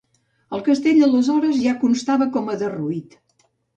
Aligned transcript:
El 0.57 0.61
castell 0.69 1.01
aleshores 1.07 1.59
ja 1.65 1.75
constava 1.85 2.29
com 2.39 2.51
a 2.55 2.57
derruït. 2.63 3.15